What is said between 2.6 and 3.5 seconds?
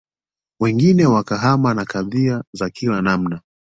kila namna